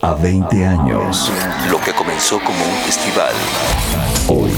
[0.00, 1.30] a 20 años.
[1.70, 3.34] Lo que comenzó como un festival,
[4.28, 4.50] hoy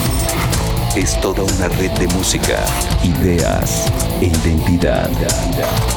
[0.97, 2.65] es toda una red de música,
[3.03, 3.91] ideas
[4.21, 5.11] e identidad.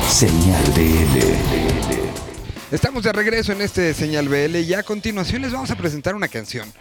[0.08, 2.74] Señal BL.
[2.74, 6.28] Estamos de regreso en este Señal BL y a continuación les vamos a presentar una
[6.28, 6.72] canción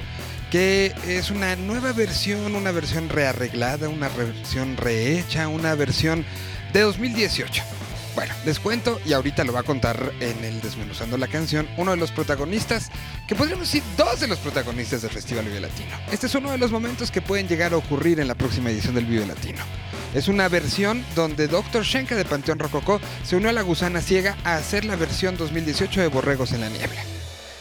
[0.50, 6.24] que es una nueva versión, una versión rearreglada, una versión rehecha, una versión
[6.72, 7.62] de 2018.
[8.14, 11.92] Bueno, les cuento y ahorita lo va a contar en el Desmenuzando la canción uno
[11.92, 12.90] de los protagonistas,
[13.26, 15.96] que podríamos decir dos de los protagonistas del Festival Vive Latino.
[16.10, 18.94] Este es uno de los momentos que pueden llegar a ocurrir en la próxima edición
[18.94, 19.62] del Vive Latino.
[20.14, 21.84] Es una versión donde Dr.
[21.84, 26.02] Shenka de Panteón Rococó se unió a la gusana ciega a hacer la versión 2018
[26.02, 27.02] de Borregos en la Niebla.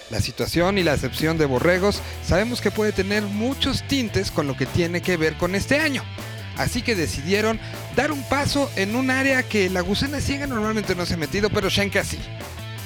[0.09, 4.57] La situación y la acepción de Borregos sabemos que puede tener muchos tintes con lo
[4.57, 6.03] que tiene que ver con este año.
[6.57, 7.59] Así que decidieron
[7.95, 11.49] dar un paso en un área que la gusana ciega normalmente no se ha metido,
[11.49, 12.19] pero Shenka sí.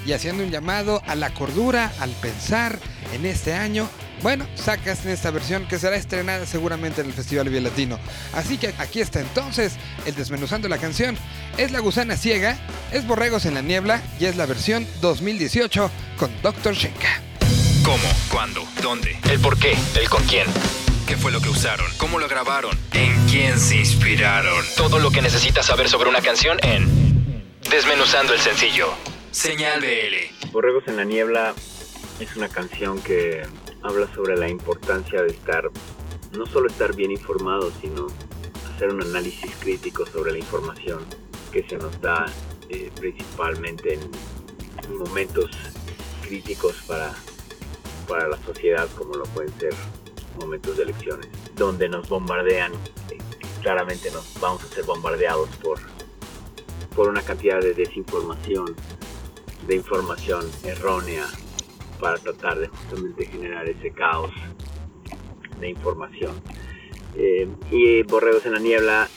[0.06, 2.80] Y haciendo un llamado a la cordura, al pensar
[3.14, 3.90] en este año,
[4.22, 8.00] bueno, sacas en esta versión que será estrenada seguramente en el Festival Vía Latino.
[8.34, 9.73] Así que aquí está entonces
[10.06, 11.17] el desmenuzando la canción.
[11.58, 12.58] Es La Gusana Ciega,
[12.92, 16.73] es Borregos en la Niebla y es la versión 2018 con Dr.
[16.73, 17.22] Shenka.
[17.84, 18.08] ¿Cómo?
[18.32, 18.64] ¿Cuándo?
[18.82, 19.17] ¿Dónde?
[19.30, 19.76] ¿El por qué?
[20.00, 20.48] ¿El con quién?
[21.08, 21.86] ¿Qué fue lo que usaron?
[22.00, 22.75] ¿Cómo lo grabaron?
[22.94, 24.66] ¿En quién se inspiraron?
[24.75, 27.06] Todo lo que necesitas saber sobre una canción en
[27.70, 28.88] Desmenuzando el sencillo.
[29.30, 30.52] Señal BL.
[30.52, 31.53] Borregos en la Niebla
[32.20, 33.44] es una canción que
[33.83, 35.70] habla sobre la importancia de estar,
[36.36, 38.08] no solo estar bien informado, sino
[38.73, 41.06] hacer un análisis crítico sobre la información
[41.52, 42.26] que se nos da
[42.70, 45.52] eh, principalmente en momentos
[46.23, 47.14] críticos para,
[48.08, 49.73] para la sociedad como lo pueden ser
[50.38, 53.17] momentos de elecciones, donde nos bombardean, eh,
[53.61, 55.80] claramente nos vamos a ser bombardeados por,
[56.95, 58.75] por una cantidad de desinformación,
[59.67, 61.25] de información errónea,
[62.00, 64.31] para tratar de justamente generar ese caos
[65.59, 66.42] de información.
[67.16, 69.09] Eh, y Borregos en la Niebla,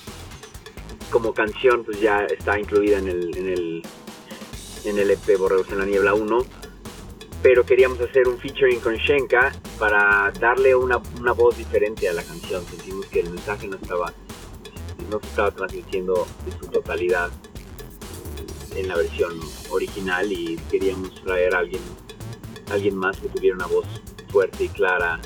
[1.10, 3.82] como canción, pues ya está incluida en el, en el,
[4.84, 6.57] en el EP Borregos en la Niebla 1
[7.42, 12.22] pero queríamos hacer un featuring con Shenka para darle una, una, voz diferente a la
[12.22, 12.64] canción.
[12.66, 14.12] Sentimos que el mensaje no estaba,
[15.10, 17.30] no se estaba transmitiendo en su totalidad
[18.74, 19.32] en la versión
[19.70, 21.82] original y queríamos traer a alguien,
[22.70, 23.86] alguien más que tuviera una voz
[24.28, 25.20] fuerte y clara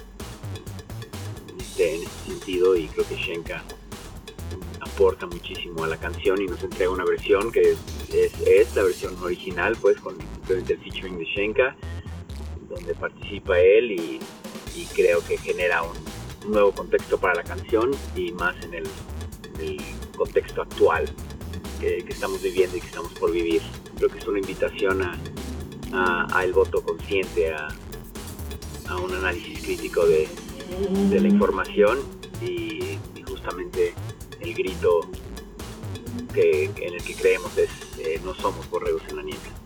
[1.59, 3.62] este, en ese sentido y creo que Shenka
[4.81, 7.79] aporta muchísimo a la canción y nos entrega una versión que es,
[8.47, 10.17] es, la versión original pues con
[10.49, 11.77] el featuring de Shenka
[12.72, 14.21] donde participa él y,
[14.94, 18.87] creo que genera un, nuevo contexto para la canción y más en el,
[20.16, 21.09] contexto actual
[21.81, 23.62] que, estamos viviendo y que estamos por vivir.
[23.97, 27.69] Creo que es una invitación a, el voto consciente, a,
[28.97, 30.28] un análisis crítico de,
[31.11, 32.00] la información
[32.44, 33.94] y, justamente
[34.41, 35.09] el grito
[36.34, 39.62] que, en el que creemos es eh, no somos borregos en la niebla.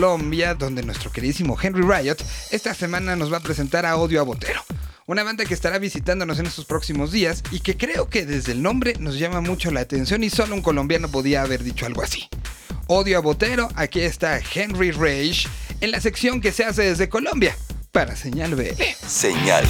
[0.00, 2.16] Colombia, donde nuestro queridísimo Henry Riot
[2.50, 4.64] esta semana nos va a presentar a Odio a Botero.
[5.04, 8.62] Una banda que estará visitándonos en estos próximos días y que creo que desde el
[8.62, 12.30] nombre nos llama mucho la atención y solo un colombiano podía haber dicho algo así.
[12.86, 15.46] Odio a Botero, aquí está Henry Rage
[15.82, 17.54] en la sección que se hace desde Colombia
[17.92, 18.82] para Señal BL.
[19.06, 19.66] Señal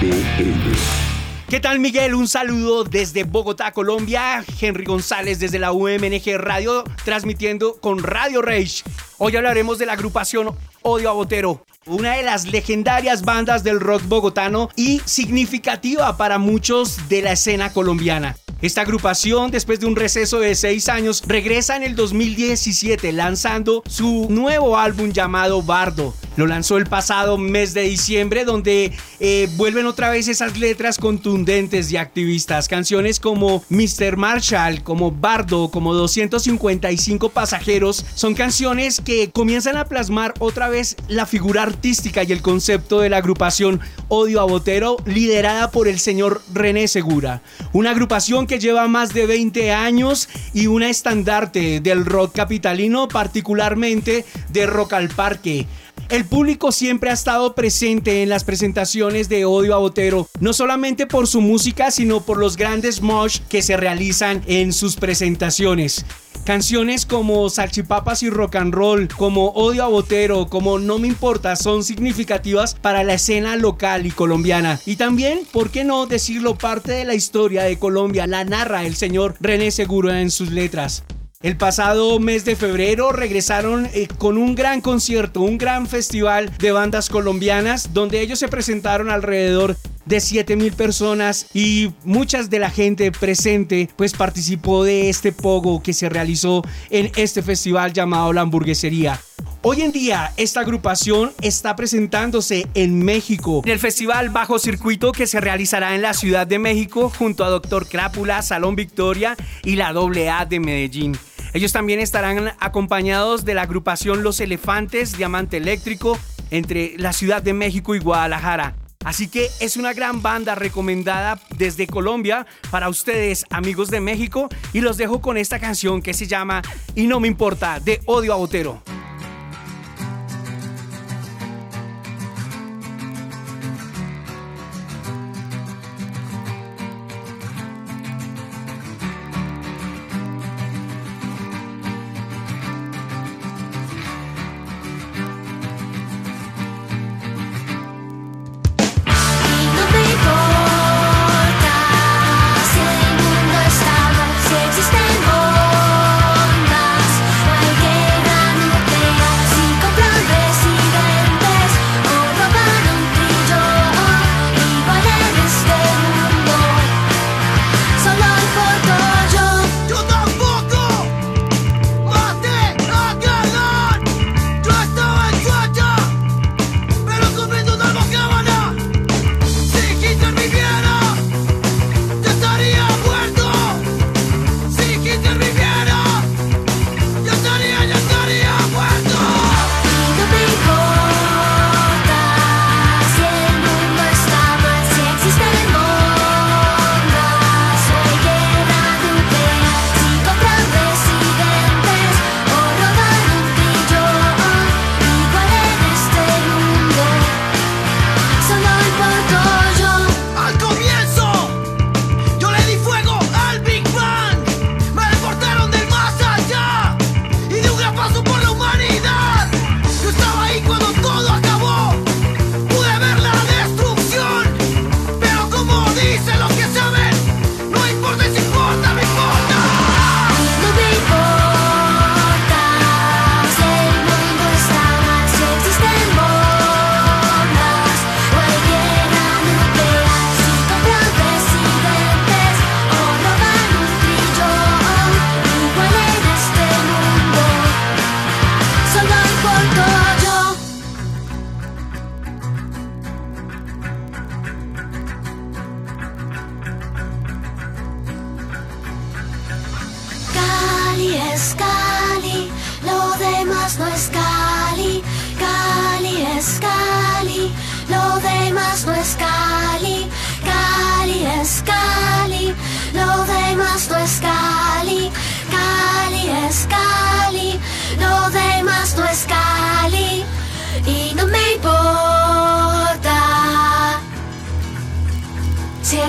[0.00, 1.13] BL.
[1.48, 2.14] ¿Qué tal Miguel?
[2.14, 4.42] Un saludo desde Bogotá, Colombia.
[4.60, 8.82] Henry González desde la UMNG Radio, transmitiendo con Radio Rage.
[9.18, 14.02] Hoy hablaremos de la agrupación Odio a Botero, una de las legendarias bandas del rock
[14.06, 18.36] bogotano y significativa para muchos de la escena colombiana.
[18.64, 24.26] Esta agrupación, después de un receso de seis años, regresa en el 2017 lanzando su
[24.30, 26.14] nuevo álbum llamado Bardo.
[26.36, 31.92] Lo lanzó el pasado mes de diciembre, donde eh, vuelven otra vez esas letras contundentes
[31.92, 32.66] y activistas.
[32.66, 34.16] Canciones como Mr.
[34.16, 41.26] Marshall, como Bardo, como 255 pasajeros, son canciones que comienzan a plasmar otra vez la
[41.26, 46.42] figura artística y el concepto de la agrupación Odio a Botero, liderada por el señor
[46.52, 47.42] René Segura.
[47.72, 54.24] Una agrupación que lleva más de 20 años y una estandarte del rock capitalino, particularmente
[54.50, 55.66] de Rock al Parque.
[56.08, 61.06] El público siempre ha estado presente en las presentaciones de Odio a Botero, no solamente
[61.06, 66.04] por su música, sino por los grandes mosh que se realizan en sus presentaciones.
[66.44, 71.56] Canciones como Salchipapas y Rock and Roll, como Odio a Botero, como No Me Importa,
[71.56, 74.78] son significativas para la escena local y colombiana.
[74.84, 76.54] Y también, ¿por qué no decirlo?
[76.54, 81.02] Parte de la historia de Colombia la narra el señor René Seguro en sus letras.
[81.44, 86.72] El pasado mes de febrero regresaron eh, con un gran concierto, un gran festival de
[86.72, 89.76] bandas colombianas, donde ellos se presentaron alrededor
[90.06, 95.92] de 7000 personas y muchas de la gente presente pues participó de este pogo que
[95.92, 99.20] se realizó en este festival llamado La Hamburguesería.
[99.60, 105.26] Hoy en día esta agrupación está presentándose en México en el festival Bajo Circuito que
[105.26, 109.88] se realizará en la Ciudad de México junto a Doctor Crápula, Salón Victoria y la
[109.88, 111.18] AA de Medellín.
[111.54, 116.18] Ellos también estarán acompañados de la agrupación Los Elefantes, Diamante Eléctrico,
[116.50, 118.74] entre la Ciudad de México y Guadalajara.
[119.04, 124.80] Así que es una gran banda recomendada desde Colombia para ustedes, amigos de México, y
[124.80, 126.60] los dejo con esta canción que se llama
[126.96, 128.82] Y no me importa, de Odio a Botero.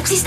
[0.05, 0.17] Si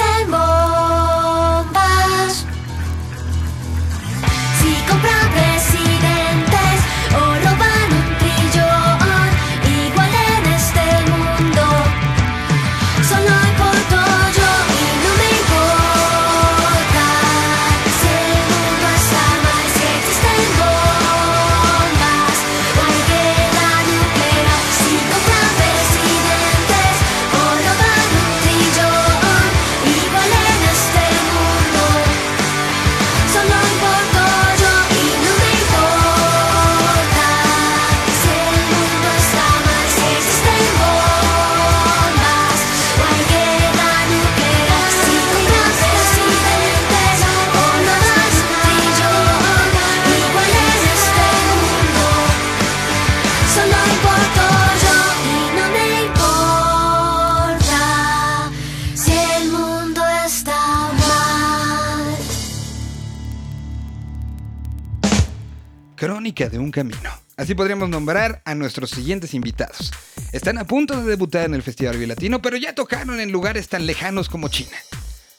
[66.46, 67.10] De un camino.
[67.36, 69.92] Así podríamos nombrar a nuestros siguientes invitados.
[70.30, 73.86] Están a punto de debutar en el Festival Latino, pero ya tocaron en lugares tan
[73.86, 74.76] lejanos como China.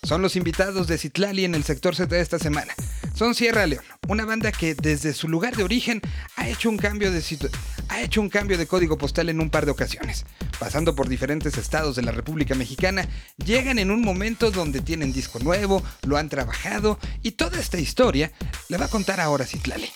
[0.04, 2.74] Son los invitados de Citlali en el sector Z de esta semana.
[3.16, 6.02] Son Sierra León, una banda que desde su lugar de origen
[6.36, 7.24] ha hecho un cambio de
[7.88, 10.26] ha hecho un cambio de código postal en un par de ocasiones.
[10.60, 15.40] Pasando por diferentes estados de la República Mexicana, llegan en un momento donde tienen disco
[15.40, 18.34] nuevo, lo han trabajado y toda esta historia
[18.68, 19.90] la va a contar ahora Citlali.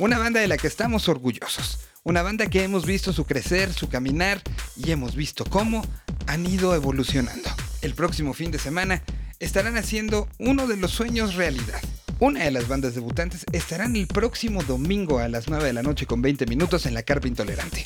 [0.00, 1.78] Una banda de la que estamos orgullosos.
[2.02, 4.42] Una banda que hemos visto su crecer, su caminar
[4.76, 5.86] y hemos visto cómo
[6.26, 7.48] han ido evolucionando.
[7.80, 9.04] El próximo fin de semana
[9.38, 11.80] estarán haciendo uno de los sueños realidad.
[12.18, 16.06] Una de las bandas debutantes estarán el próximo domingo a las 9 de la noche
[16.06, 17.84] con 20 minutos en la Carpa Intolerante.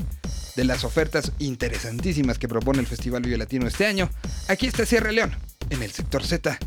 [0.57, 4.09] De las ofertas interesantísimas que propone el Festival Vive Latino este año,
[4.49, 5.37] aquí está Sierra León,
[5.69, 6.59] en el sector Z,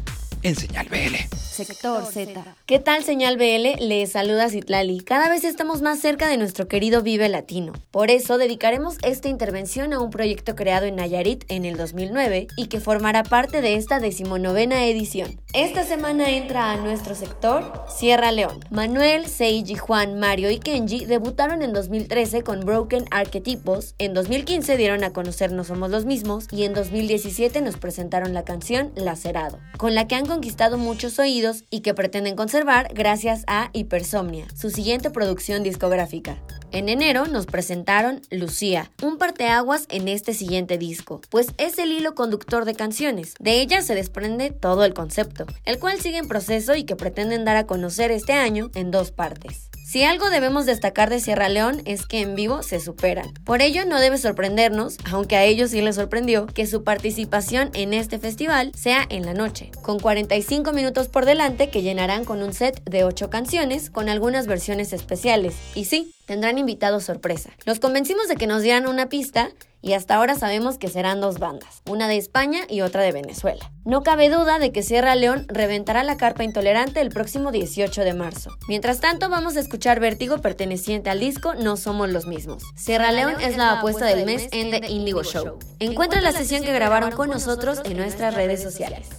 [0.43, 1.15] en Señal BL.
[1.51, 2.55] Sector Z.
[2.65, 3.85] ¿Qué tal, señal BL?
[3.85, 5.01] Les saluda Citlali.
[5.01, 7.73] Cada vez estamos más cerca de nuestro querido Vive Latino.
[7.91, 12.67] Por eso dedicaremos esta intervención a un proyecto creado en Nayarit en el 2009 y
[12.67, 15.41] que formará parte de esta decimonovena edición.
[15.53, 18.61] Esta semana entra a nuestro sector Sierra León.
[18.69, 25.03] Manuel, Seiji, Juan, Mario y Kenji debutaron en 2013 con Broken Arquetipos, en 2015 dieron
[25.03, 29.95] a conocer No Somos los Mismos y en 2017 nos presentaron la canción Lacerado, con
[29.95, 35.09] la que han conquistado muchos oídos y que pretenden conservar gracias a Hipersomnia, su siguiente
[35.09, 36.37] producción discográfica.
[36.71, 42.15] En enero nos presentaron Lucía, un parteaguas en este siguiente disco, pues es el hilo
[42.15, 43.33] conductor de canciones.
[43.41, 47.43] De ella se desprende todo el concepto, el cual sigue en proceso y que pretenden
[47.43, 49.69] dar a conocer este año en dos partes.
[49.91, 53.33] Si algo debemos destacar de Sierra León es que en vivo se superan.
[53.43, 57.93] Por ello no debe sorprendernos, aunque a ellos sí les sorprendió, que su participación en
[57.93, 62.53] este festival sea en la noche, con 45 minutos por delante que llenarán con un
[62.53, 65.55] set de 8 canciones con algunas versiones especiales.
[65.75, 67.49] Y sí, tendrán invitados sorpresa.
[67.65, 69.49] Los convencimos de que nos dieran una pista
[69.81, 73.71] y hasta ahora sabemos que serán dos bandas, una de España y otra de Venezuela.
[73.83, 78.13] No cabe duda de que Sierra León reventará la carpa intolerante el próximo 18 de
[78.13, 78.51] marzo.
[78.67, 82.63] Mientras tanto, vamos a escuchar Vértigo perteneciente al disco No Somos los Mismos.
[82.75, 85.57] Sierra León es la apuesta del mes en The Indigo Show.
[85.79, 89.09] Encuentra la sesión que grabaron con nosotros en nuestras redes sociales.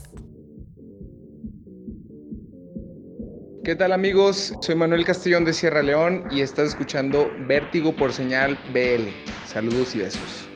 [3.64, 4.54] ¿Qué tal amigos?
[4.60, 9.08] Soy Manuel Castellón de Sierra León y estás escuchando Vértigo por señal BL.
[9.46, 10.51] Saludos y besos.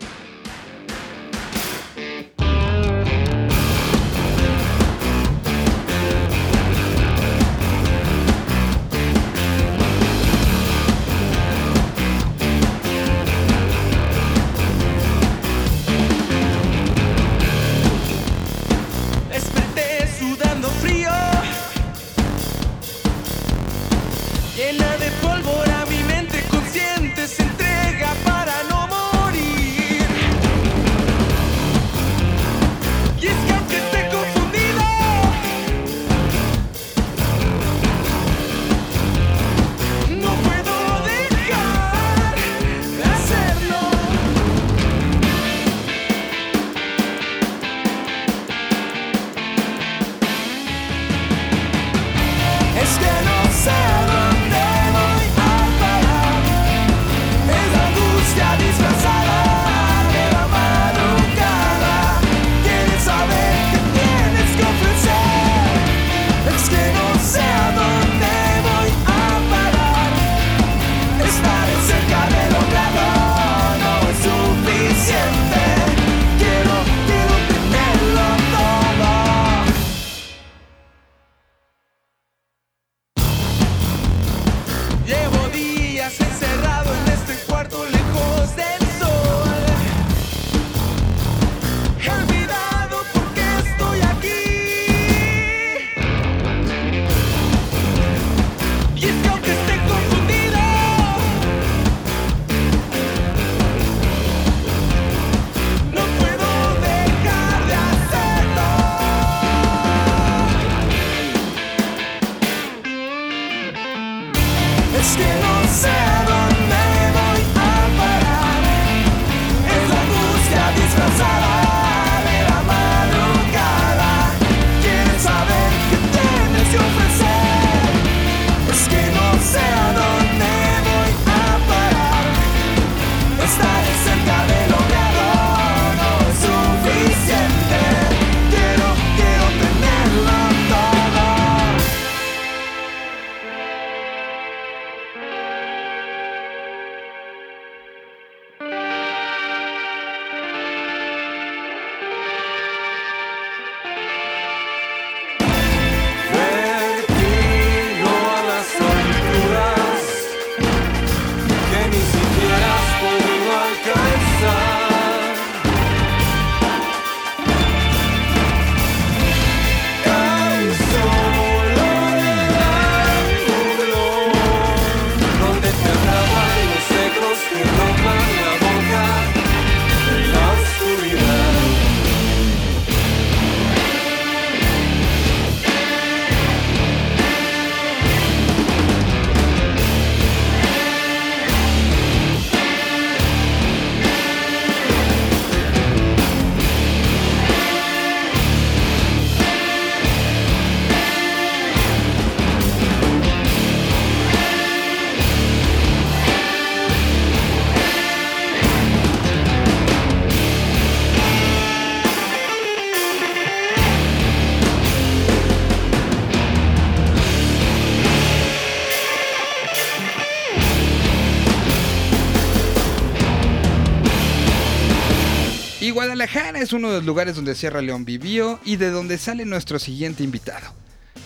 [226.97, 230.67] Los lugares donde Sierra León vivió y de donde sale nuestro siguiente invitado.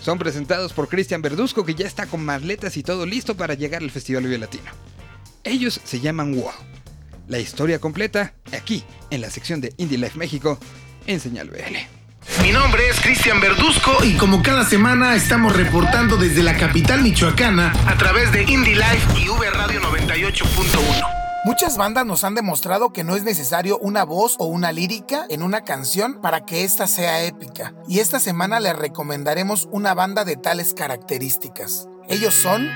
[0.02, 3.82] Son presentados por Cristian Verduzco que ya está con maletas y todo listo para llegar
[3.82, 4.70] al Festival Vive Latino.
[5.44, 6.50] Ellos se llaman WOW.
[7.28, 10.58] La historia completa aquí, en la sección de Indie Life México,
[11.06, 12.42] en Señal BL.
[12.42, 17.72] Mi nombre es Cristian Verduzco y como cada semana estamos reportando desde la capital michoacana
[17.86, 21.19] a través de Indie Life y V Radio 98.1.
[21.42, 25.42] Muchas bandas nos han demostrado que no es necesario una voz o una lírica en
[25.42, 27.72] una canción para que ésta sea épica.
[27.88, 31.88] Y esta semana les recomendaremos una banda de tales características.
[32.08, 32.68] Ellos son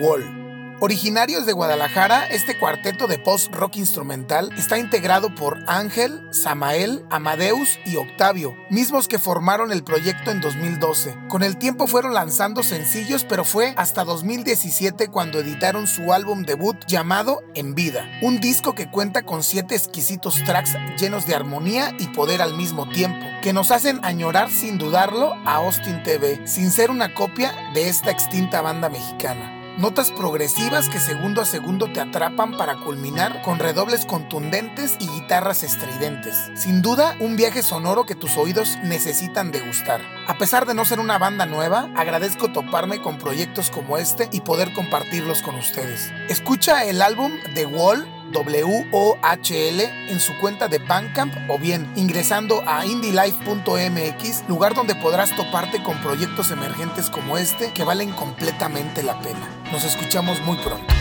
[0.00, 0.41] Wall.
[0.84, 7.94] Originarios de Guadalajara, este cuarteto de post-rock instrumental está integrado por Ángel, Samael, Amadeus y
[7.98, 11.16] Octavio, mismos que formaron el proyecto en 2012.
[11.28, 16.76] Con el tiempo fueron lanzando sencillos, pero fue hasta 2017 cuando editaron su álbum debut
[16.88, 22.08] llamado En Vida, un disco que cuenta con siete exquisitos tracks llenos de armonía y
[22.08, 26.90] poder al mismo tiempo, que nos hacen añorar sin dudarlo a Austin TV, sin ser
[26.90, 29.61] una copia de esta extinta banda mexicana.
[29.78, 35.62] Notas progresivas que segundo a segundo te atrapan para culminar con redobles contundentes y guitarras
[35.62, 36.50] estridentes.
[36.54, 40.02] Sin duda, un viaje sonoro que tus oídos necesitan degustar.
[40.28, 44.42] A pesar de no ser una banda nueva, agradezco toparme con proyectos como este y
[44.42, 46.12] poder compartirlos con ustedes.
[46.28, 52.84] Escucha el álbum The Wall W-O-H-L en su cuenta de Bandcamp o bien ingresando a
[52.86, 59.48] indylife.mx, lugar donde podrás toparte con proyectos emergentes como este que valen completamente la pena.
[59.70, 60.92] Nos escuchamos muy pronto.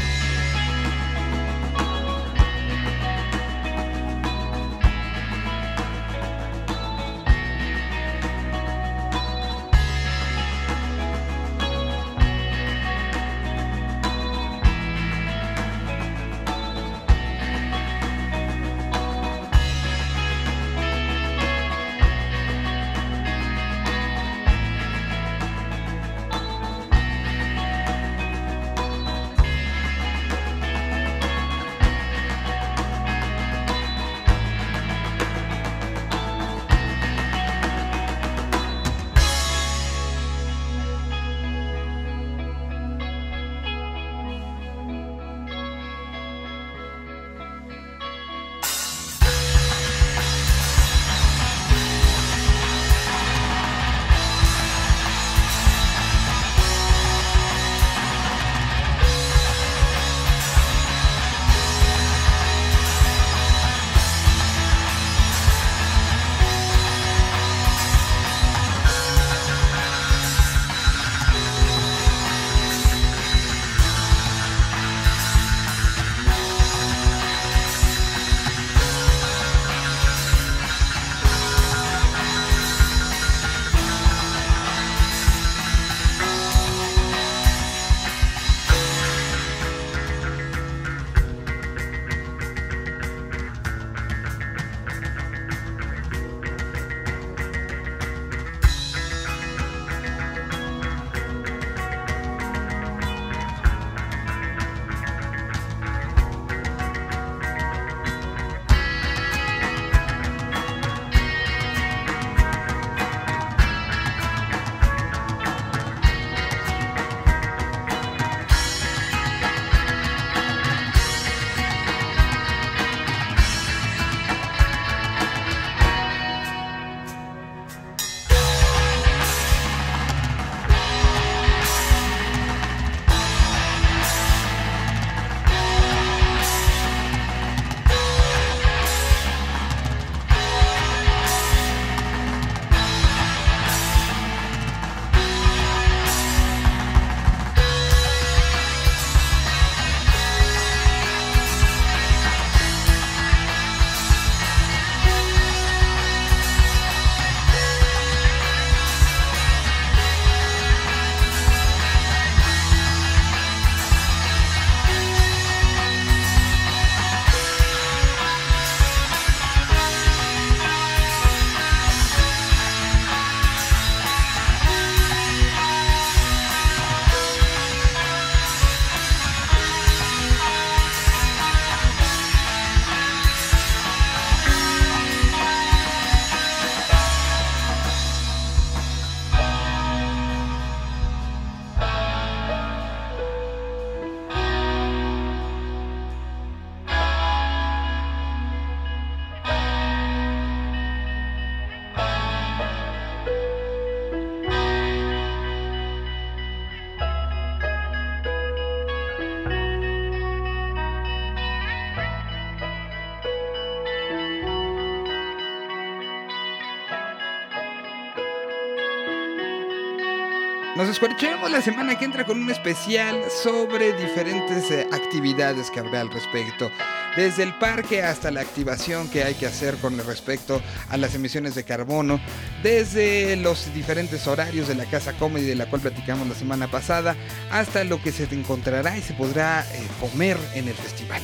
[220.82, 226.02] Nos escuchamos la semana que entra con un especial sobre diferentes eh, actividades que habrá
[226.02, 226.72] al respecto.
[227.16, 231.54] Desde el parque hasta la activación que hay que hacer con respecto a las emisiones
[231.54, 232.20] de carbono.
[232.64, 237.16] Desde los diferentes horarios de la Casa Comedy de la cual platicamos la semana pasada.
[237.52, 241.22] Hasta lo que se encontrará y se podrá eh, comer en el festival.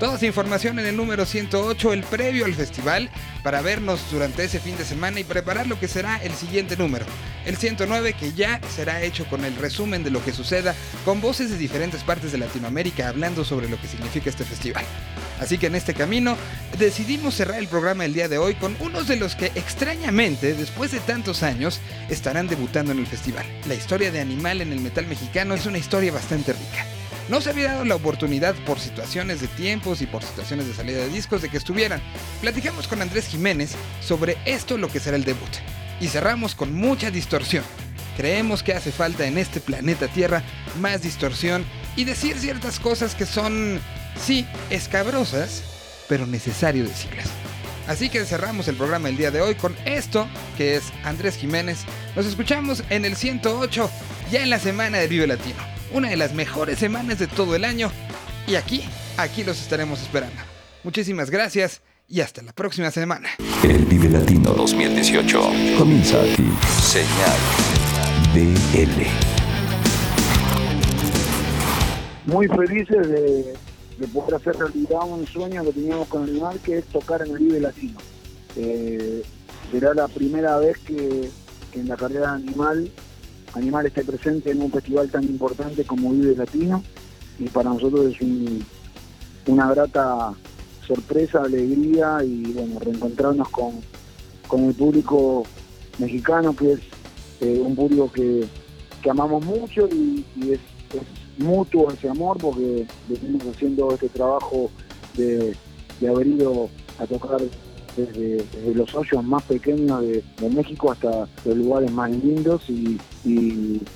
[0.00, 3.10] Toda esa información en el número 108, el previo al festival,
[3.44, 7.06] para vernos durante ese fin de semana y preparar lo que será el siguiente número,
[7.46, 11.48] el 109, que ya será hecho con el resumen de lo que suceda, con voces
[11.50, 14.84] de diferentes partes de Latinoamérica hablando sobre lo que significa este festival.
[15.38, 16.36] Así que en este camino
[16.76, 20.90] decidimos cerrar el programa el día de hoy con unos de los que extrañamente, después
[20.90, 23.46] de tantos años, estarán debutando en el festival.
[23.68, 26.93] La historia de Animal en el metal mexicano es una historia bastante rica.
[27.28, 30.98] No se había dado la oportunidad por situaciones de tiempos y por situaciones de salida
[30.98, 32.02] de discos de que estuvieran.
[32.42, 35.48] Platicamos con Andrés Jiménez sobre esto lo que será el debut.
[36.00, 37.64] Y cerramos con mucha distorsión.
[38.18, 40.42] Creemos que hace falta en este planeta Tierra
[40.80, 41.64] más distorsión
[41.96, 43.80] y decir ciertas cosas que son,
[44.22, 45.62] sí, escabrosas,
[46.08, 47.28] pero necesario decirlas.
[47.86, 51.78] Así que cerramos el programa el día de hoy con esto, que es Andrés Jiménez.
[52.16, 53.90] Nos escuchamos en el 108,
[54.30, 57.64] ya en la semana de Vive Latino una de las mejores semanas de todo el
[57.64, 57.90] año.
[58.46, 58.84] Y aquí,
[59.16, 60.36] aquí los estaremos esperando.
[60.82, 63.30] Muchísimas gracias y hasta la próxima semana.
[63.62, 65.40] El Vive Latino 2018
[65.78, 66.44] comienza aquí.
[66.82, 67.38] Señal
[68.34, 69.04] BL.
[72.26, 73.54] Muy felices de,
[73.98, 77.38] de poder hacer realidad un sueño que teníamos con Animal, que es tocar en el
[77.38, 77.98] Vive Latino.
[78.56, 79.22] Eh,
[79.70, 81.30] será la primera vez que,
[81.72, 82.90] que en la carrera de Animal
[83.54, 86.82] Animal esté presente en un festival tan importante como Vive Latino
[87.38, 88.26] y para nosotros es
[89.46, 90.32] una grata
[90.86, 93.74] sorpresa, alegría y bueno, reencontrarnos con,
[94.68, 95.44] el público
[95.98, 96.80] mexicano que es
[97.40, 98.46] eh, un público que,
[99.08, 100.60] amamos mucho y, es,
[101.36, 104.70] mutuo ese amor porque venimos haciendo este trabajo
[105.16, 105.56] de,
[106.00, 106.68] de haber ido
[107.00, 107.40] a tocar
[107.96, 112.98] desde, los hoyos más pequeños de, México hasta los lugares más lindos y,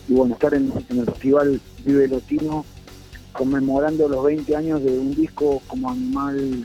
[0.09, 2.65] bueno, estar en, el Festival Vive Latino
[3.33, 6.65] conmemorando los 20 años de un disco como Animal,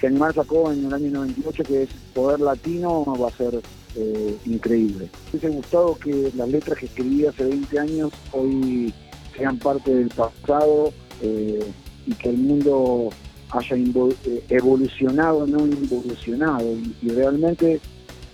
[0.00, 3.60] que Animal sacó en el año 98, que es Poder Latino, va a ser
[3.96, 5.10] eh, increíble.
[5.32, 8.94] Me hubiese gustado que las letras que escribí hace 20 años hoy
[9.36, 11.64] sean parte del pasado eh,
[12.06, 13.10] y que el mundo
[13.50, 16.66] haya eh, evolucionado, no involucionado.
[17.02, 17.80] Y, realmente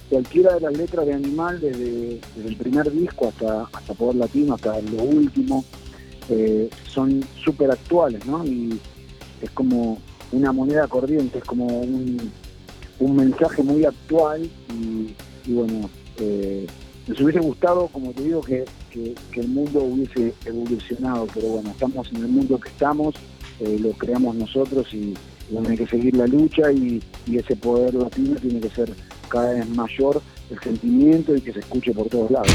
[0.08, 4.80] cualquiera de las letras de Animal, desde, el primer disco hasta, hasta Poder Latino, hasta
[4.80, 5.64] lo último,
[6.28, 8.44] eh, son súper actuales, ¿no?
[8.44, 8.78] Y
[9.40, 9.98] es como
[10.32, 12.30] una moneda corriente, es como un,
[13.00, 15.14] mensaje muy actual y,
[15.52, 16.66] bueno, eh,
[17.08, 22.18] nos hubiese gustado, como te digo, que, el mundo hubiese evolucionado, pero bueno, estamos en
[22.18, 23.14] el mundo que estamos
[23.60, 25.14] eh, lo creamos nosotros y,
[25.50, 28.92] y hay que seguir la lucha y, ese poder latino tiene que ser
[29.28, 32.52] cada vez mayor el sentimiento y que se escuche por todos lados.